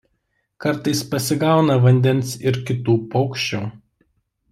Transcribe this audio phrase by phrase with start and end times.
[0.63, 3.61] Kartais pasigauna vandens ir kitų paukščių.